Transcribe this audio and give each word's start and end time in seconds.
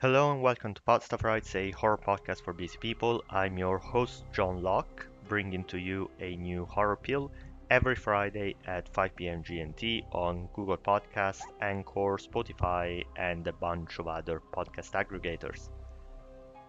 Hello 0.00 0.30
and 0.30 0.40
welcome 0.40 0.74
to 0.74 0.82
Podstafrights, 0.82 1.56
a 1.56 1.72
horror 1.72 1.98
podcast 1.98 2.44
for 2.44 2.52
busy 2.52 2.78
people. 2.78 3.24
I'm 3.30 3.58
your 3.58 3.78
host, 3.78 4.22
John 4.32 4.62
Loc, 4.62 5.04
bringing 5.26 5.64
to 5.64 5.76
you 5.76 6.08
a 6.20 6.36
new 6.36 6.66
horror 6.66 6.94
pill 6.94 7.32
every 7.68 7.96
Friday 7.96 8.54
at 8.64 8.88
5 8.88 9.16
p.m. 9.16 9.42
GMT 9.42 10.04
on 10.14 10.48
Google 10.54 10.76
Podcasts, 10.76 11.42
Anchor, 11.60 12.16
Spotify, 12.16 13.04
and 13.16 13.44
a 13.48 13.52
bunch 13.52 13.98
of 13.98 14.06
other 14.06 14.40
podcast 14.54 14.92
aggregators. 14.92 15.68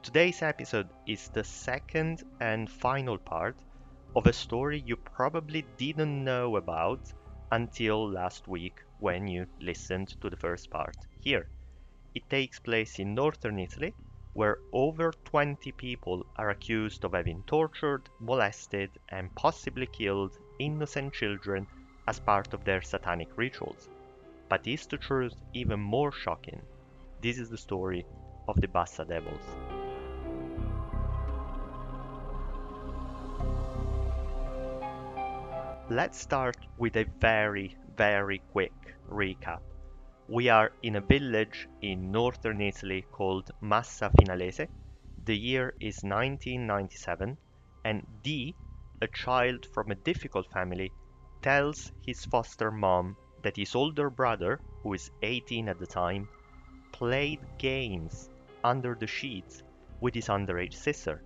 Today's 0.02 0.42
episode 0.42 0.90
is 1.06 1.28
the 1.28 1.44
second 1.44 2.24
and 2.40 2.68
final 2.68 3.20
part 3.20 3.58
of 4.16 4.26
a 4.26 4.34
story 4.34 4.84
you 4.88 4.96
probably 4.96 5.68
didn't 5.78 6.24
know 6.24 6.56
about 6.56 7.14
until 7.52 8.10
last 8.10 8.48
week 8.48 8.82
when 8.98 9.28
you 9.28 9.46
listened 9.62 10.20
to 10.20 10.32
the 10.32 10.38
first 10.38 10.72
part 10.72 10.98
here. 11.20 11.48
It 12.16 12.28
takes 12.30 12.60
place 12.60 12.98
in 12.98 13.14
northern 13.14 13.60
Italy, 13.60 13.94
where 14.34 14.58
over 14.74 15.12
20 15.26 15.72
people 15.74 16.26
are 16.38 16.50
accused 16.50 17.06
of 17.06 17.14
having 17.14 17.44
tortured, 17.44 18.10
molested, 18.20 18.98
and 19.10 19.34
possibly 19.36 19.86
killed 19.86 20.38
innocent 20.58 21.14
children 21.14 21.68
as 22.08 22.20
part 22.20 22.54
of 22.54 22.64
their 22.64 22.82
satanic 22.82 23.38
rituals. 23.38 23.90
But 24.50 24.66
is 24.66 24.88
the 24.88 24.98
truth 24.98 25.36
even 25.54 25.80
more 25.80 26.12
shocking? 26.12 26.62
This 27.22 27.38
is 27.38 27.50
the 27.50 27.58
story 27.58 28.06
of 28.48 28.60
the 28.60 28.68
Bassa 28.68 29.06
Devils. 29.06 29.46
Let's 35.92 36.20
start 36.20 36.58
with 36.78 36.98
a 36.98 37.06
very, 37.20 37.76
very 37.96 38.42
quick 38.52 38.74
recap. 39.08 39.60
We 40.32 40.48
are 40.48 40.72
in 40.84 40.96
a 40.96 41.02
village 41.02 41.68
in 41.82 42.12
northern 42.12 42.62
Italy 42.62 43.04
called 43.12 43.50
Massa 43.62 44.12
Finalese. 44.12 44.68
The 45.26 45.36
year 45.36 45.74
is 45.80 46.04
1997, 46.04 47.36
and 47.84 48.06
D, 48.22 48.54
a 49.02 49.08
child 49.08 49.66
from 49.74 49.90
a 49.90 49.96
difficult 49.96 50.46
family, 50.52 50.94
tells 51.42 51.92
his 52.06 52.26
foster 52.26 52.70
mom 52.70 53.18
that 53.42 53.58
his 53.58 53.74
older 53.74 54.12
brother, 54.12 54.60
who 54.84 54.94
is 54.94 55.10
18 55.24 55.68
at 55.68 55.80
the 55.80 55.88
time, 55.88 56.28
played 56.92 57.40
games 57.58 58.30
under 58.64 58.94
the 58.94 59.08
sheets 59.08 59.64
with 60.00 60.14
his 60.14 60.28
underage 60.28 60.76
sister. 60.76 61.24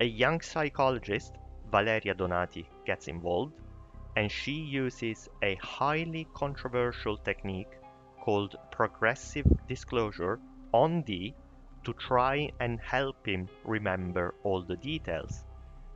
A 0.00 0.06
young 0.06 0.40
psychologist, 0.40 1.34
Valeria 1.70 2.14
Donati, 2.14 2.68
gets 2.84 3.06
involved, 3.06 3.54
and 4.16 4.28
she 4.28 4.54
uses 4.54 5.28
a 5.40 5.54
highly 5.62 6.26
controversial 6.34 7.16
technique 7.16 7.68
called 8.24 8.56
progressive 8.70 9.46
disclosure 9.68 10.40
on 10.72 11.02
D 11.02 11.34
to 11.84 11.92
try 11.92 12.48
and 12.58 12.80
help 12.80 13.26
him 13.26 13.46
remember 13.64 14.34
all 14.42 14.62
the 14.62 14.76
details. 14.78 15.44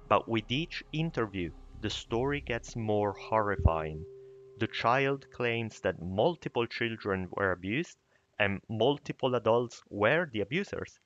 But 0.08 0.28
with 0.28 0.44
each 0.50 0.82
interview, 0.92 1.50
the 1.80 1.88
story 1.88 2.42
gets 2.42 2.76
more 2.76 3.12
horrifying. 3.12 4.04
The 4.58 4.66
child 4.66 5.26
claims 5.32 5.80
that 5.80 6.02
multiple 6.02 6.66
children 6.66 7.28
were 7.30 7.52
abused 7.52 7.96
and 8.38 8.60
multiple 8.68 9.34
adults 9.34 9.82
were 9.88 10.28
the 10.30 10.40
abusers. 10.40 11.00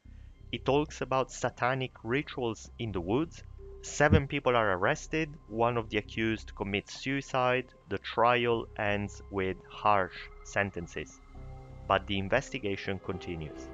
He 0.51 0.59
talks 0.59 1.01
about 1.01 1.31
satanic 1.31 1.93
rituals 2.03 2.69
in 2.79 2.93
the 2.93 3.01
woods. 3.01 3.45
Seven 3.83 4.29
people 4.29 4.55
are 4.55 4.73
arrested. 4.73 5.37
One 5.49 5.77
of 5.77 5.91
the 5.91 5.99
accused 5.99 6.55
commits 6.55 6.95
suicide. 6.95 7.67
The 7.89 7.99
trial 7.99 8.69
ends 8.79 9.21
with 9.31 9.57
harsh 9.69 10.17
sentences. 10.45 11.21
But 11.89 12.07
the 12.07 12.17
investigation 12.17 13.01
continues. 13.01 13.69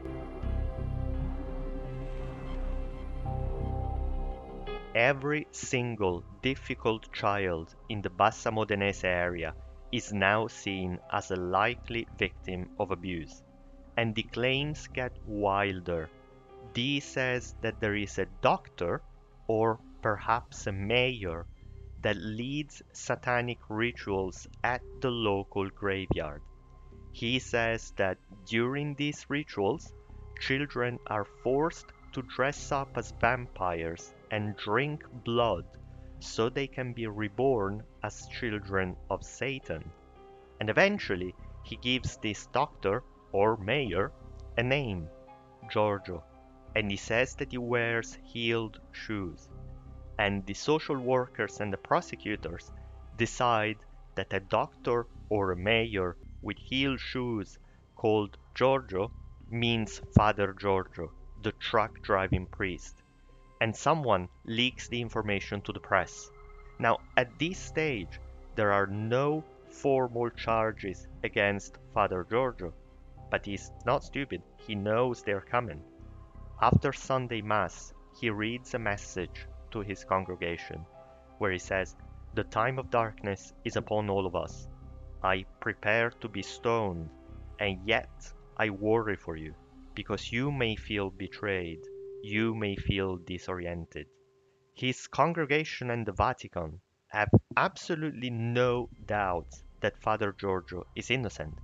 Every 4.95 5.47
single 5.51 6.25
difficult 6.41 7.13
child 7.13 7.75
in 7.91 8.01
the 8.01 8.09
Bassa 8.09 8.51
Modenese 8.51 9.05
area 9.05 9.55
is 9.93 10.13
now 10.13 10.47
seen 10.47 10.99
as 11.13 11.31
a 11.31 11.37
likely 11.37 12.09
victim 12.17 12.71
of 12.81 12.91
abuse. 12.93 13.43
And 13.99 14.15
the 14.15 14.23
claims 14.23 14.89
get 14.89 15.13
wilder. 15.27 16.09
Dee 16.73 17.01
says 17.01 17.55
that 17.61 17.79
there 17.79 17.95
is 17.95 18.19
a 18.19 18.27
doctor, 18.41 19.03
or 19.47 19.79
perhaps 20.03 20.67
a 20.67 20.73
mayor, 20.73 21.47
that 22.03 22.17
leads 22.17 22.83
satanic 22.93 23.59
rituals 23.69 24.47
at 24.63 24.83
the 25.01 25.11
local 25.11 25.69
graveyard. 25.71 26.43
He 27.13 27.39
says 27.39 27.93
that 27.97 28.19
during 28.47 28.95
these 28.95 29.27
rituals, 29.29 29.93
children 30.41 30.99
are 31.09 31.27
forced 31.43 31.87
to 32.13 32.23
dress 32.23 32.71
up 32.71 32.97
as 32.97 33.13
vampires 33.21 34.15
and 34.31 34.57
drink 34.57 35.03
blood 35.25 35.65
so 36.21 36.49
they 36.49 36.67
can 36.67 36.93
be 36.93 37.07
reborn 37.07 37.83
as 38.03 38.29
children 38.29 38.97
of 39.11 39.25
Satan. 39.25 39.91
And 40.61 40.71
eventually, 40.71 41.35
he 41.65 41.77
gives 41.77 42.17
this 42.17 42.47
doctor 42.47 43.03
or 43.33 43.57
mayor 43.57 44.13
a 44.57 44.63
name, 44.63 45.09
Giorgio, 45.71 46.25
and 46.75 46.91
he 46.91 46.97
says 46.97 47.35
that 47.37 47.51
he 47.51 47.59
wears 47.59 48.19
heeled 48.23 48.81
shoes. 48.93 49.49
And 50.19 50.45
the 50.47 50.55
social 50.55 50.97
workers 50.97 51.61
and 51.61 51.73
the 51.73 51.77
prosecutors 51.77 52.73
decide 53.17 53.79
that 54.17 54.33
a 54.33 54.41
doctor 54.41 55.07
or 55.29 55.53
a 55.53 55.57
mayor 55.57 56.17
with 56.43 56.57
heel 56.57 56.97
shoes 56.97 57.59
called 57.95 58.37
Giorgio 58.55 59.13
means 59.51 60.01
Father 60.15 60.53
Giorgio, 60.53 61.13
the 61.43 61.53
truck 61.53 62.03
driving 62.03 62.47
priest. 62.47 63.03
And 63.61 63.75
someone 63.75 64.29
leaks 64.45 64.89
the 64.89 65.01
information 65.01 65.61
to 65.63 65.73
the 65.73 65.81
press. 65.81 66.31
Now, 66.79 66.99
at 67.17 67.39
this 67.39 67.59
stage, 67.59 68.21
there 68.55 68.73
are 68.73 68.87
no 68.87 69.45
formal 69.71 70.31
charges 70.31 71.07
against 71.23 71.79
Father 71.95 72.27
Giorgio, 72.29 72.73
but 73.31 73.45
he's 73.45 73.71
not 73.85 74.05
stupid. 74.05 74.43
He 74.57 74.75
knows 74.75 75.23
they're 75.23 75.41
coming. 75.41 75.83
After 76.61 76.93
Sunday 76.93 77.41
Mass, 77.41 77.93
he 78.21 78.31
reads 78.31 78.75
a 78.75 78.79
message 78.79 79.47
to 79.71 79.81
his 79.81 80.05
congregation 80.05 80.85
where 81.39 81.53
he 81.53 81.59
says, 81.59 81.97
The 82.35 82.45
time 82.45 82.79
of 82.79 82.91
darkness 82.91 83.53
is 83.65 83.77
upon 83.77 84.11
all 84.11 84.27
of 84.27 84.35
us. 84.35 84.69
I 85.23 85.45
prepare 85.61 86.11
to 86.11 86.29
be 86.29 86.43
stoned, 86.43 87.11
and 87.59 87.79
yet 87.87 88.11
I 88.57 88.71
worry 88.71 89.17
for 89.17 89.37
you, 89.37 89.55
because 89.95 90.33
you 90.33 90.51
may 90.51 90.77
feel 90.77 91.11
betrayed, 91.11 91.81
you 92.23 92.55
may 92.55 92.77
feel 92.77 93.17
disoriented. 93.17 94.07
His 94.75 95.07
congregation 95.07 95.91
and 95.91 96.07
the 96.07 96.13
Vatican 96.13 96.81
have 97.09 97.31
absolutely 97.57 98.31
no 98.31 98.89
doubt 99.07 99.49
that 99.81 100.03
Father 100.03 100.33
Giorgio 100.33 100.85
is 100.95 101.11
innocent, 101.11 101.55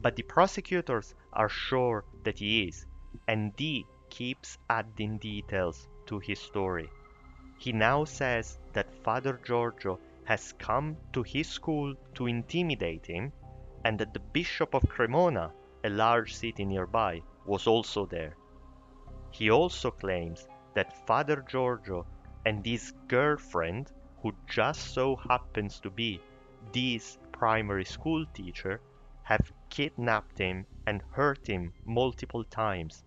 but 0.00 0.16
the 0.16 0.22
prosecutors 0.22 1.14
are 1.32 1.48
sure 1.48 2.04
that 2.24 2.38
he 2.38 2.68
is, 2.68 2.86
and 3.28 3.54
Dee 3.56 3.86
keeps 4.10 4.58
adding 4.68 5.18
details 5.18 5.88
to 6.06 6.18
his 6.18 6.40
story. 6.40 6.88
He 7.62 7.70
now 7.70 8.02
says 8.04 8.58
that 8.72 8.92
Father 9.04 9.38
Giorgio 9.46 10.00
has 10.24 10.50
come 10.50 10.96
to 11.12 11.22
his 11.22 11.48
school 11.48 11.94
to 12.14 12.26
intimidate 12.26 13.06
him, 13.06 13.32
and 13.84 13.96
that 14.00 14.12
the 14.12 14.18
Bishop 14.18 14.74
of 14.74 14.88
Cremona, 14.88 15.52
a 15.84 15.88
large 15.88 16.34
city 16.34 16.64
nearby, 16.64 17.22
was 17.46 17.68
also 17.68 18.04
there. 18.04 18.36
He 19.30 19.48
also 19.48 19.92
claims 19.92 20.48
that 20.74 21.06
Father 21.06 21.40
Giorgio 21.48 22.04
and 22.44 22.66
his 22.66 22.94
girlfriend, 23.06 23.92
who 24.20 24.32
just 24.48 24.92
so 24.92 25.14
happens 25.14 25.78
to 25.82 25.90
be 25.90 26.20
Dee's 26.72 27.16
primary 27.30 27.84
school 27.84 28.26
teacher, 28.34 28.80
have 29.22 29.52
kidnapped 29.70 30.36
him 30.36 30.66
and 30.88 31.00
hurt 31.12 31.46
him 31.46 31.72
multiple 31.84 32.42
times. 32.42 33.04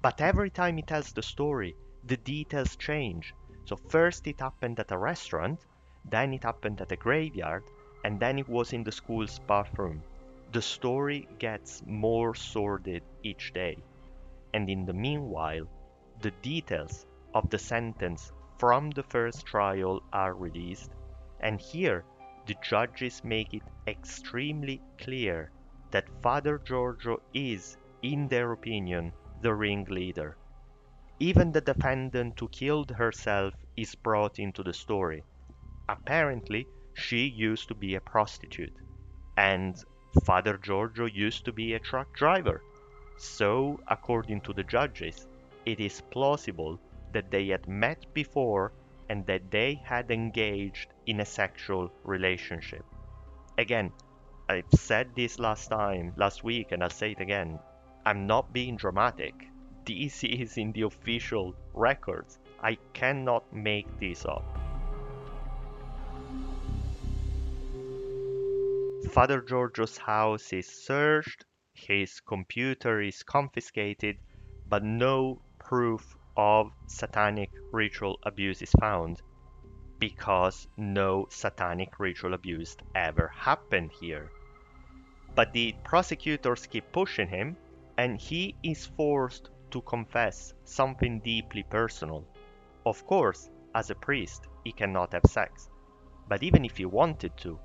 But 0.00 0.20
every 0.20 0.50
time 0.50 0.76
he 0.76 0.82
tells 0.82 1.12
the 1.12 1.22
story, 1.22 1.76
the 2.02 2.16
details 2.16 2.74
change. 2.74 3.32
So 3.64 3.76
first 3.76 4.26
it 4.26 4.40
happened 4.40 4.80
at 4.80 4.90
a 4.90 4.98
restaurant, 4.98 5.64
then 6.04 6.32
it 6.32 6.42
happened 6.42 6.80
at 6.80 6.92
a 6.92 6.96
graveyard, 6.96 7.64
and 8.04 8.18
then 8.18 8.38
it 8.38 8.48
was 8.48 8.72
in 8.72 8.82
the 8.82 8.92
school's 8.92 9.38
bathroom. 9.38 10.02
The 10.52 10.62
story 10.62 11.28
gets 11.38 11.82
more 11.86 12.34
sordid 12.34 13.02
each 13.22 13.52
day. 13.52 13.78
And 14.52 14.68
in 14.68 14.84
the 14.84 14.92
meanwhile, 14.92 15.66
the 16.20 16.32
details 16.42 17.06
of 17.34 17.48
the 17.50 17.58
sentence 17.58 18.32
from 18.58 18.90
the 18.90 19.02
first 19.02 19.46
trial 19.46 20.02
are 20.12 20.34
released, 20.34 20.90
and 21.40 21.60
here 21.60 22.04
the 22.46 22.54
judges 22.62 23.24
make 23.24 23.54
it 23.54 23.62
extremely 23.86 24.80
clear 24.98 25.50
that 25.90 26.08
Father 26.20 26.58
Giorgio 26.58 27.20
is, 27.32 27.76
in 28.02 28.28
their 28.28 28.52
opinion, 28.52 29.12
the 29.40 29.54
ringleader. 29.54 30.36
Even 31.22 31.52
the 31.52 31.60
defendant 31.60 32.40
who 32.40 32.48
killed 32.48 32.90
herself 32.90 33.54
is 33.76 33.94
brought 33.94 34.40
into 34.40 34.64
the 34.64 34.72
story. 34.72 35.22
Apparently, 35.88 36.66
she 36.94 37.26
used 37.28 37.68
to 37.68 37.76
be 37.76 37.94
a 37.94 38.00
prostitute, 38.00 38.74
and 39.36 39.76
Father 40.24 40.58
Giorgio 40.58 41.06
used 41.06 41.44
to 41.44 41.52
be 41.52 41.74
a 41.74 41.78
truck 41.78 42.12
driver. 42.12 42.60
So, 43.18 43.78
according 43.86 44.40
to 44.40 44.52
the 44.52 44.64
judges, 44.64 45.28
it 45.64 45.78
is 45.78 46.00
plausible 46.10 46.80
that 47.12 47.30
they 47.30 47.46
had 47.46 47.68
met 47.68 48.04
before 48.12 48.72
and 49.08 49.24
that 49.26 49.48
they 49.48 49.80
had 49.84 50.10
engaged 50.10 50.88
in 51.06 51.20
a 51.20 51.24
sexual 51.24 51.92
relationship. 52.02 52.84
Again, 53.58 53.92
I've 54.48 54.64
said 54.74 55.14
this 55.14 55.38
last 55.38 55.68
time, 55.68 56.14
last 56.16 56.42
week, 56.42 56.72
and 56.72 56.82
I'll 56.82 56.90
say 56.90 57.12
it 57.12 57.20
again. 57.20 57.60
I'm 58.04 58.26
not 58.26 58.52
being 58.52 58.74
dramatic. 58.74 59.51
This 59.84 60.22
is 60.22 60.58
in 60.58 60.72
the 60.72 60.82
official 60.82 61.54
records. 61.74 62.38
I 62.62 62.78
cannot 62.92 63.52
make 63.52 63.86
this 63.98 64.24
up. 64.24 64.44
Father 69.10 69.40
Giorgio's 69.40 69.98
house 69.98 70.52
is 70.52 70.66
searched, 70.66 71.44
his 71.74 72.20
computer 72.20 73.00
is 73.00 73.22
confiscated, 73.22 74.18
but 74.68 74.84
no 74.84 75.42
proof 75.58 76.16
of 76.36 76.70
satanic 76.86 77.50
ritual 77.72 78.18
abuse 78.22 78.62
is 78.62 78.70
found 78.80 79.20
because 79.98 80.66
no 80.76 81.26
satanic 81.30 81.98
ritual 81.98 82.34
abuse 82.34 82.76
ever 82.94 83.28
happened 83.28 83.90
here. 84.00 84.30
But 85.34 85.52
the 85.52 85.74
prosecutors 85.84 86.66
keep 86.66 86.90
pushing 86.92 87.28
him, 87.28 87.56
and 87.98 88.18
he 88.18 88.54
is 88.62 88.86
forced 88.86 89.50
to 89.72 89.82
confess 89.82 90.54
something 90.64 91.20
deeply 91.20 91.64
personal. 91.64 92.24
Of 92.86 93.04
course, 93.06 93.50
as 93.74 93.90
a 93.90 93.94
priest, 93.94 94.48
he 94.64 94.72
cannot 94.72 95.12
have 95.12 95.24
sex, 95.26 95.68
but 96.28 96.42
even 96.42 96.64
if 96.64 96.76
he 96.76 96.84
wanted 96.84 97.36
to, 97.38 97.58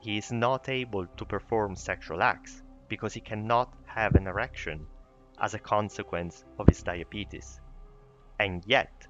he 0.00 0.18
is 0.18 0.30
not 0.30 0.68
able 0.68 1.06
to 1.06 1.24
perform 1.24 1.74
sexual 1.74 2.22
acts 2.22 2.62
because 2.88 3.14
he 3.14 3.20
cannot 3.20 3.72
have 3.86 4.14
an 4.14 4.26
erection 4.26 4.86
as 5.40 5.54
a 5.54 5.58
consequence 5.58 6.44
of 6.58 6.68
his 6.68 6.82
diabetes. 6.82 7.60
And 8.38 8.62
yet, 8.66 9.06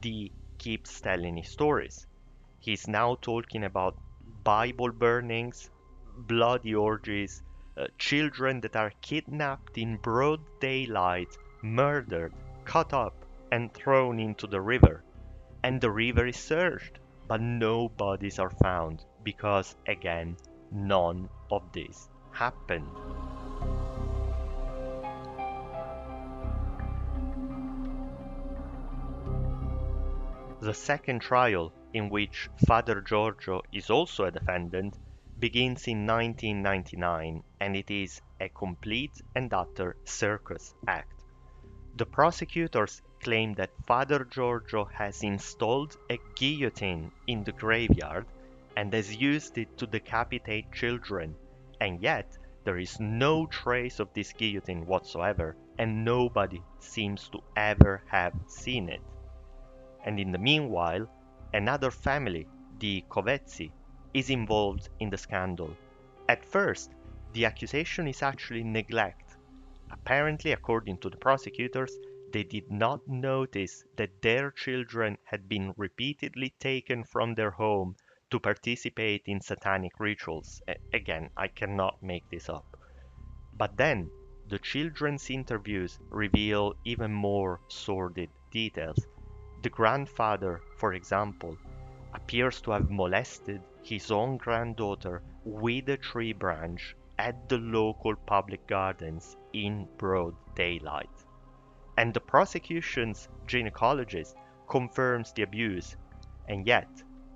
Dee 0.00 0.32
keeps 0.58 1.00
telling 1.00 1.36
his 1.36 1.48
stories. 1.48 2.06
He's 2.60 2.86
now 2.88 3.16
talking 3.16 3.64
about 3.64 3.98
Bible 4.44 4.92
burnings, 4.92 5.70
bloody 6.16 6.74
orgies, 6.74 7.42
uh, 7.76 7.86
children 7.98 8.60
that 8.60 8.76
are 8.76 8.92
kidnapped 9.00 9.78
in 9.78 9.96
broad 9.96 10.40
daylight, 10.60 11.36
murdered, 11.62 12.32
cut 12.64 12.92
up, 12.92 13.24
and 13.52 13.72
thrown 13.74 14.18
into 14.18 14.46
the 14.46 14.60
river. 14.60 15.02
And 15.62 15.80
the 15.80 15.90
river 15.90 16.26
is 16.26 16.36
searched, 16.36 16.98
but 17.28 17.40
no 17.40 17.88
bodies 17.88 18.38
are 18.38 18.50
found 18.50 19.04
because, 19.22 19.76
again, 19.86 20.36
none 20.70 21.28
of 21.50 21.70
this 21.72 22.08
happened. 22.32 22.88
The 30.60 30.74
second 30.74 31.20
trial, 31.20 31.72
in 31.94 32.10
which 32.10 32.50
Father 32.66 33.00
Giorgio 33.00 33.62
is 33.72 33.88
also 33.88 34.24
a 34.24 34.30
defendant, 34.30 34.98
begins 35.38 35.88
in 35.88 36.06
1999 36.06 37.42
and 37.60 37.76
it 37.76 37.90
is 37.90 38.20
a 38.40 38.50
complete 38.50 39.22
and 39.34 39.52
utter 39.54 39.96
circus 40.04 40.74
act. 40.86 41.19
The 41.96 42.06
prosecutors 42.06 43.02
claim 43.20 43.54
that 43.54 43.70
Father 43.86 44.24
Giorgio 44.24 44.84
has 44.86 45.22
installed 45.22 45.96
a 46.10 46.18
guillotine 46.36 47.12
in 47.26 47.44
the 47.44 47.52
graveyard 47.52 48.26
and 48.76 48.92
has 48.92 49.14
used 49.16 49.58
it 49.58 49.76
to 49.78 49.86
decapitate 49.86 50.72
children, 50.72 51.36
and 51.80 52.00
yet 52.02 52.36
there 52.64 52.78
is 52.78 52.98
no 53.00 53.46
trace 53.46 54.00
of 54.00 54.12
this 54.14 54.32
guillotine 54.32 54.86
whatsoever, 54.86 55.56
and 55.78 56.04
nobody 56.04 56.62
seems 56.78 57.28
to 57.28 57.40
ever 57.56 58.02
have 58.06 58.34
seen 58.46 58.88
it 58.88 59.02
and 60.04 60.18
in 60.18 60.32
the 60.32 60.38
meanwhile, 60.38 61.06
another 61.52 61.90
family, 61.90 62.46
the 62.78 63.04
Covezzi, 63.08 63.72
is 64.14 64.30
involved 64.30 64.88
in 64.98 65.10
the 65.10 65.18
scandal. 65.18 65.76
At 66.28 66.44
first, 66.44 66.94
the 67.32 67.44
accusation 67.44 68.08
is 68.08 68.22
actually 68.22 68.64
neglect. 68.64 69.29
Apparently, 69.92 70.52
according 70.52 70.98
to 70.98 71.10
the 71.10 71.16
prosecutors, 71.16 71.98
they 72.32 72.44
did 72.44 72.70
not 72.70 73.06
notice 73.08 73.84
that 73.96 74.22
their 74.22 74.52
children 74.52 75.18
had 75.24 75.48
been 75.48 75.74
repeatedly 75.76 76.54
taken 76.60 77.02
from 77.02 77.34
their 77.34 77.50
home 77.50 77.96
to 78.30 78.38
participate 78.38 79.22
in 79.26 79.40
satanic 79.40 79.98
rituals. 79.98 80.62
Again, 80.92 81.30
I 81.36 81.48
cannot 81.48 82.02
make 82.02 82.28
this 82.30 82.48
up. 82.48 82.66
But 83.56 83.76
then, 83.76 84.10
the 84.48 84.58
children's 84.58 85.28
interviews 85.28 85.98
reveal 86.10 86.74
even 86.84 87.12
more 87.12 87.60
sordid 87.68 88.30
details. 88.50 89.04
The 89.62 89.70
grandfather, 89.70 90.60
for 90.78 90.94
example, 90.94 91.56
appears 92.14 92.60
to 92.62 92.70
have 92.70 92.90
molested 92.90 93.62
his 93.82 94.10
own 94.10 94.36
granddaughter 94.36 95.22
with 95.44 95.88
a 95.88 95.96
tree 95.96 96.32
branch 96.32 96.94
at 97.20 97.50
the 97.50 97.58
local 97.58 98.16
public 98.16 98.66
gardens 98.66 99.36
in 99.52 99.86
broad 99.98 100.34
daylight. 100.54 101.16
And 101.98 102.14
the 102.14 102.20
prosecution's 102.20 103.28
gynecologist 103.46 104.36
confirms 104.70 105.30
the 105.34 105.42
abuse, 105.42 105.96
and 106.48 106.66
yet 106.66 106.88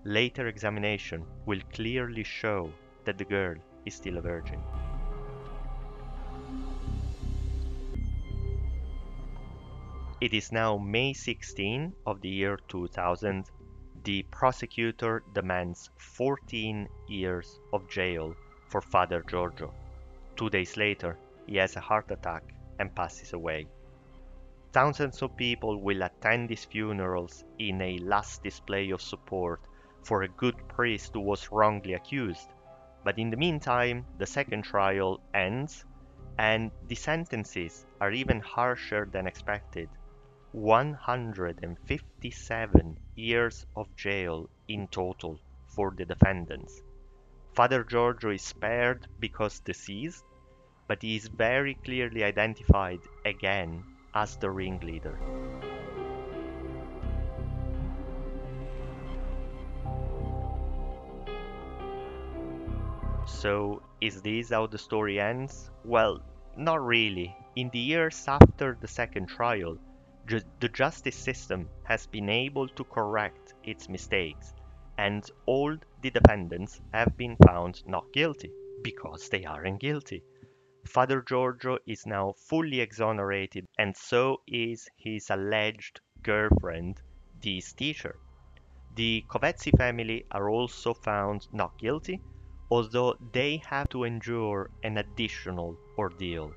later 0.05 0.47
examination 0.49 1.27
will 1.45 1.61
clearly 1.75 2.25
show 2.25 2.73
that 3.05 3.19
the 3.19 3.27
girl 3.27 3.57
is 3.85 3.95
still 3.95 4.17
a 4.17 4.23
virgin. 4.23 4.59
It 10.23 10.33
is 10.33 10.51
now 10.51 10.79
May 10.79 11.13
16 11.13 11.93
of 12.07 12.23
the 12.23 12.31
year 12.31 12.59
2000. 12.69 13.51
The 14.05 14.23
prosecutor 14.31 15.23
demands 15.35 15.91
14 15.99 16.89
years 17.07 17.61
of 17.75 17.87
jail 17.91 18.35
for 18.75 18.81
Father 18.81 19.23
Giorgio. 19.31 19.73
Two 20.35 20.51
days 20.51 20.77
later, 20.77 21.17
he 21.47 21.55
has 21.59 21.77
a 21.77 21.81
heart 21.81 22.11
attack 22.11 22.43
and 22.81 22.93
passes 22.93 23.33
away. 23.33 23.69
Thousands 24.73 25.23
of 25.23 25.37
people 25.37 25.81
will 25.81 26.03
attend 26.03 26.51
his 26.51 26.65
funerals 26.65 27.45
in 27.61 27.81
a 27.81 27.99
last 27.99 28.43
display 28.43 28.91
of 28.91 29.01
support 29.01 29.61
for 30.03 30.25
a 30.25 30.35
good 30.43 30.57
priest 30.67 31.13
who 31.13 31.21
was 31.21 31.53
wrongly 31.53 31.93
accused. 31.93 32.49
But 33.05 33.17
in 33.17 33.31
the 33.31 33.37
meantime, 33.37 34.07
the 34.19 34.27
second 34.27 34.65
trial 34.65 35.21
ends 35.33 35.85
and 36.37 36.73
the 36.89 36.97
sentences 36.97 37.87
are 38.01 38.11
even 38.11 38.41
harsher 38.41 39.09
than 39.09 39.29
expected. 39.29 39.89
157 40.51 42.99
years 43.15 43.67
of 43.77 43.95
jail 43.95 44.51
in 44.67 44.89
total 44.89 45.39
for 45.69 45.93
the 45.97 46.05
defendants. 46.05 46.83
Father 47.55 47.85
Giorgio 47.85 48.31
is 48.31 48.43
spared 48.43 49.07
because 49.21 49.61
deceased, 49.61 50.25
but 50.89 51.01
he 51.01 51.15
is 51.15 51.29
very 51.29 51.75
clearly 51.85 52.25
identified 52.25 52.99
again 53.25 53.85
as 54.13 54.37
the 54.37 54.51
ringleader. 54.51 55.17
So, 63.27 63.83
is 64.01 64.21
this 64.21 64.51
how 64.51 64.67
the 64.67 64.79
story 64.79 65.21
ends? 65.21 65.71
Well, 65.85 66.23
not 66.57 66.85
really. 66.85 67.37
In 67.55 67.71
the 67.71 67.79
years 67.79 68.27
after 68.27 68.77
the 68.81 68.89
second 68.89 69.29
trial, 69.29 69.79
Ju- 70.27 70.41
the 70.59 70.69
justice 70.69 71.17
system 71.17 71.69
has 71.85 72.07
been 72.07 72.29
able 72.29 72.67
to 72.67 72.85
correct 72.85 73.55
its 73.63 73.89
mistakes, 73.89 74.55
and 74.99 75.31
all 75.47 75.77
the 76.05 76.11
defendants 76.11 76.83
have 76.93 77.17
been 77.17 77.35
found 77.47 77.83
not 77.87 78.13
guilty 78.13 78.53
because 78.83 79.31
they 79.31 79.47
aren't 79.47 79.81
guilty. 79.81 80.23
Father 80.87 81.23
Giorgio 81.23 81.79
is 81.87 82.05
now 82.05 82.35
fully 82.37 82.81
exonerated, 82.83 83.65
and 83.79 83.97
so 83.97 84.43
is 84.47 84.87
his 84.99 85.31
alleged 85.31 86.03
girlfriend, 86.23 87.01
this 87.43 87.73
teacher. 87.73 88.17
The 88.97 89.25
Covezzi 89.31 89.71
family 89.79 90.27
are 90.31 90.51
also 90.51 90.93
found 90.93 91.49
not 91.55 91.79
guilty, 91.79 92.21
although 92.71 93.15
they 93.33 93.63
have 93.67 93.89
to 93.89 94.05
endure 94.05 94.69
an 94.83 94.99
additional 94.99 95.79
ordeal. 95.97 96.53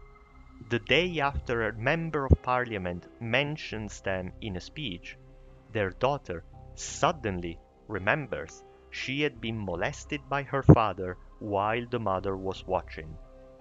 The 0.67 0.79
day 0.79 1.21
after 1.21 1.69
a 1.69 1.77
member 1.79 2.25
of 2.25 2.43
parliament 2.43 3.07
mentions 3.21 4.01
them 4.01 4.33
in 4.41 4.57
a 4.57 4.61
speech, 4.61 5.17
their 5.71 5.91
daughter 5.91 6.43
suddenly 6.75 7.57
remembers 7.87 8.61
she 8.97 9.21
had 9.21 9.39
been 9.39 9.63
molested 9.63 10.21
by 10.27 10.41
her 10.41 10.63
father 10.63 11.17
while 11.39 11.85
the 11.91 11.99
mother 11.99 12.35
was 12.35 12.65
watching. 12.65 13.15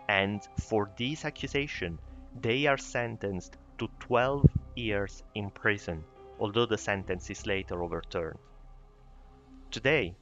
And 0.09 0.41
for 0.69 0.91
this 0.97 1.25
accusation, 1.27 1.99
they 2.41 2.67
are 2.67 2.79
sentenced 2.79 3.59
to 3.79 3.89
12 4.01 4.49
years 4.77 5.23
in 5.35 5.51
prison, 5.51 6.03
although 6.41 6.65
the 6.65 6.79
sentence 6.79 7.29
is 7.29 7.47
later 7.47 7.83
overturned. 7.83 8.39
Today, 9.71 10.17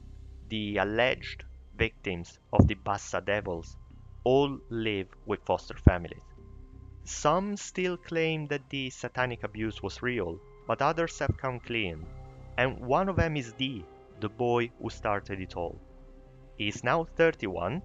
the 0.49 0.77
alleged 0.77 1.45
victims 1.77 2.39
of 2.51 2.67
the 2.67 2.75
Bassa 2.75 3.21
Devils 3.21 3.77
all 4.25 4.59
live 4.69 5.07
with 5.25 5.45
foster 5.45 5.77
families. 5.77 6.27
Some 7.05 7.55
still 7.55 7.95
claim 7.95 8.47
that 8.47 8.69
the 8.69 8.89
satanic 8.89 9.43
abuse 9.43 9.81
was 9.81 10.01
real, 10.01 10.39
but 10.67 10.81
others 10.81 11.19
have 11.19 11.37
come 11.37 11.59
clean. 11.59 12.05
And 12.57 12.79
one 12.79 13.07
of 13.07 13.15
them 13.15 13.37
is 13.37 13.53
D, 13.53 13.85
the 14.19 14.29
boy 14.29 14.71
who 14.81 14.89
started 14.89 15.39
it 15.39 15.55
all. 15.55 15.79
He 16.57 16.67
is 16.67 16.83
now 16.83 17.03
31, 17.03 17.81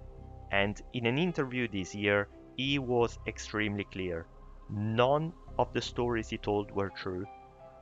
and 0.51 0.81
in 0.93 1.05
an 1.05 1.17
interview 1.17 1.67
this 1.67 1.93
year, 1.93 2.27
he 2.55 2.79
was 2.79 3.19
extremely 3.27 3.83
clear. 3.85 4.27
None 4.69 5.33
of 5.57 5.73
the 5.73 5.81
stories 5.81 6.29
he 6.29 6.37
told 6.37 6.71
were 6.71 6.89
true. 6.89 7.25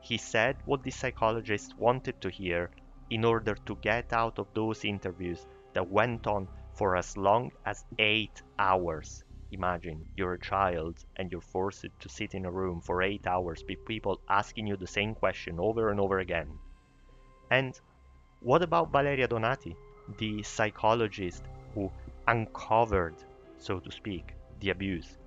He 0.01 0.17
said 0.17 0.57
what 0.65 0.83
the 0.83 0.91
psychologist 0.91 1.77
wanted 1.77 2.21
to 2.21 2.29
hear 2.29 2.71
in 3.09 3.25
order 3.25 3.55
to 3.55 3.75
get 3.77 4.13
out 4.13 4.39
of 4.39 4.53
those 4.53 4.85
interviews 4.85 5.45
that 5.73 5.89
went 5.89 6.27
on 6.27 6.47
for 6.73 6.95
as 6.95 7.17
long 7.17 7.51
as 7.65 7.85
eight 7.97 8.41
hours. 8.57 9.23
Imagine 9.51 10.05
you're 10.15 10.33
a 10.33 10.39
child 10.39 11.03
and 11.15 11.31
you're 11.31 11.41
forced 11.41 11.85
to 11.99 12.09
sit 12.09 12.35
in 12.35 12.45
a 12.45 12.51
room 12.51 12.81
for 12.81 13.01
eight 13.01 13.25
hours 13.25 13.63
with 13.67 13.83
people 13.85 14.21
asking 14.29 14.67
you 14.67 14.77
the 14.77 14.87
same 14.87 15.15
question 15.15 15.59
over 15.59 15.89
and 15.89 15.99
over 15.99 16.19
again. 16.19 16.57
And 17.51 17.79
what 18.41 18.61
about 18.61 18.91
Valeria 18.91 19.27
Donati, 19.27 19.75
the 20.17 20.41
psychologist 20.43 21.43
who 21.73 21.91
uncovered, 22.27 23.15
so 23.57 23.79
to 23.79 23.91
speak, 23.91 24.33
the 24.61 24.69
abuse? 24.69 25.17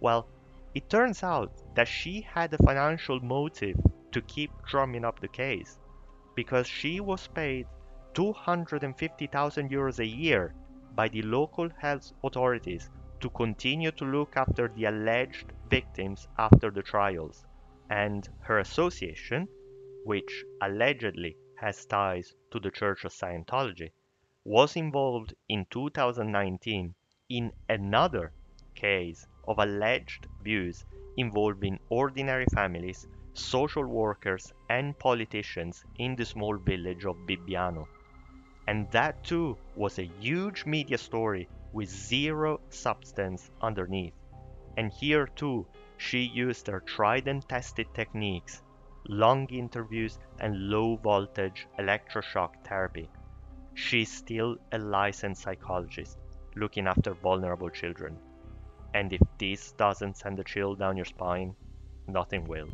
Well, 0.00 0.26
it 0.74 0.88
turns 0.88 1.22
out 1.22 1.52
that 1.74 1.86
she 1.86 2.22
had 2.22 2.52
a 2.54 2.58
financial 2.58 3.20
motive 3.20 3.76
to 4.12 4.22
keep 4.22 4.50
drumming 4.66 5.04
up 5.04 5.20
the 5.20 5.28
case 5.28 5.78
because 6.34 6.66
she 6.66 7.00
was 7.00 7.26
paid 7.28 7.66
250,000 8.14 9.70
euros 9.70 9.98
a 9.98 10.06
year 10.06 10.54
by 10.94 11.08
the 11.08 11.22
local 11.22 11.68
health 11.78 12.12
authorities 12.24 12.90
to 13.20 13.30
continue 13.30 13.90
to 13.92 14.04
look 14.04 14.36
after 14.36 14.68
the 14.68 14.86
alleged 14.86 15.52
victims 15.70 16.26
after 16.38 16.70
the 16.70 16.82
trials. 16.82 17.44
And 17.90 18.28
her 18.40 18.58
association, 18.58 19.46
which 20.04 20.44
allegedly 20.62 21.36
has 21.62 21.86
ties 21.86 22.34
to 22.50 22.58
the 22.58 22.70
Church 22.70 23.04
of 23.04 23.12
Scientology, 23.12 23.92
was 24.44 24.74
involved 24.74 25.32
in 25.48 25.64
2019 25.70 26.92
in 27.28 27.52
another 27.68 28.32
case 28.74 29.26
of 29.46 29.58
alleged 29.58 30.26
abuse 30.40 30.84
involving 31.16 31.78
ordinary 31.88 32.46
families, 32.52 33.06
social 33.34 33.86
workers, 33.86 34.52
and 34.68 34.98
politicians 34.98 35.84
in 35.98 36.16
the 36.16 36.24
small 36.24 36.56
village 36.56 37.04
of 37.04 37.16
Bibbiano. 37.28 37.86
And 38.66 38.90
that 38.90 39.22
too 39.22 39.56
was 39.76 39.98
a 39.98 40.10
huge 40.20 40.66
media 40.66 40.98
story 40.98 41.48
with 41.72 41.88
zero 41.88 42.60
substance 42.70 43.50
underneath. 43.60 44.14
And 44.76 44.92
here 44.92 45.26
too, 45.26 45.66
she 45.96 46.20
used 46.20 46.66
her 46.66 46.80
tried 46.80 47.28
and 47.28 47.48
tested 47.48 47.86
techniques, 47.94 48.62
long 49.08 49.46
interviews, 49.48 50.18
and 50.40 50.68
low 50.70 50.96
voltage 50.96 51.66
electroshock 51.78 52.50
therapy. 52.64 53.08
She's 53.74 54.12
still 54.12 54.56
a 54.72 54.78
licensed 54.78 55.42
psychologist 55.42 56.18
looking 56.56 56.86
after 56.86 57.14
vulnerable 57.14 57.70
children. 57.70 58.18
And 58.94 59.12
if 59.12 59.20
this 59.38 59.72
doesn't 59.72 60.16
send 60.16 60.38
a 60.38 60.44
chill 60.44 60.74
down 60.74 60.96
your 60.96 61.06
spine, 61.06 61.54
nothing 62.06 62.44
will. 62.44 62.68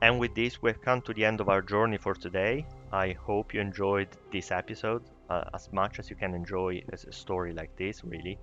And 0.00 0.18
with 0.18 0.34
this, 0.34 0.62
we've 0.62 0.80
come 0.80 1.02
to 1.02 1.12
the 1.12 1.24
end 1.24 1.40
of 1.40 1.48
our 1.48 1.62
journey 1.62 1.96
for 1.96 2.14
today. 2.14 2.66
I 2.92 3.12
hope 3.12 3.52
you 3.52 3.60
enjoyed 3.60 4.08
this 4.30 4.50
episode 4.50 5.02
uh, 5.30 5.44
as 5.54 5.68
much 5.72 5.98
as 5.98 6.10
you 6.10 6.16
can 6.16 6.34
enjoy 6.34 6.82
a 6.92 7.12
story 7.12 7.52
like 7.52 7.76
this, 7.76 8.02
really. 8.04 8.38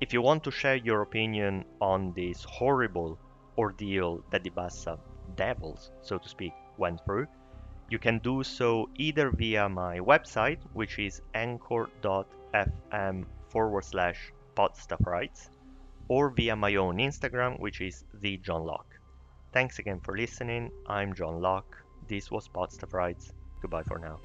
If 0.00 0.12
you 0.12 0.22
want 0.22 0.44
to 0.44 0.50
share 0.50 0.76
your 0.76 1.02
opinion 1.02 1.64
on 1.80 2.12
this 2.14 2.44
horrible 2.44 3.18
ordeal 3.58 4.24
that 4.30 4.42
the 4.42 4.50
Bassa 4.50 4.98
devils, 5.36 5.90
so 6.00 6.18
to 6.18 6.28
speak, 6.28 6.52
went 6.78 7.04
through, 7.04 7.26
you 7.90 7.98
can 7.98 8.18
do 8.20 8.42
so 8.42 8.88
either 8.96 9.30
via 9.30 9.68
my 9.68 9.98
website, 9.98 10.58
which 10.72 10.98
is 10.98 11.20
anchor.fm 11.34 13.24
forward 13.48 13.84
slash 13.84 14.32
podstafrights, 14.56 15.50
or 16.08 16.30
via 16.30 16.56
my 16.56 16.76
own 16.76 16.96
Instagram, 16.98 17.58
which 17.60 17.80
is 17.80 18.04
the 18.20 18.36
John 18.38 18.64
Loc. 18.64 18.86
Thanks 19.52 19.80
again 19.80 20.00
for 20.00 20.16
listening. 20.16 20.70
I'm 20.86 21.14
John 21.14 21.40
Loc. 21.40 21.76
This 22.08 22.30
was 22.30 22.48
Podstafrights. 22.48 23.32
Goodbye 23.60 23.82
for 23.82 23.98
now. 23.98 24.20